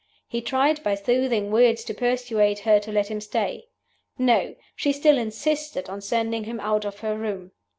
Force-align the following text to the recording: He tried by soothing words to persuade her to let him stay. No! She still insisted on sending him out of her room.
He 0.27 0.41
tried 0.41 0.81
by 0.83 0.95
soothing 0.95 1.51
words 1.51 1.83
to 1.83 1.93
persuade 1.93 2.57
her 2.65 2.79
to 2.79 2.91
let 2.91 3.11
him 3.11 3.21
stay. 3.21 3.65
No! 4.17 4.55
She 4.75 4.93
still 4.93 5.19
insisted 5.19 5.87
on 5.89 6.01
sending 6.01 6.45
him 6.45 6.59
out 6.59 6.85
of 6.85 7.01
her 7.01 7.15
room. 7.15 7.51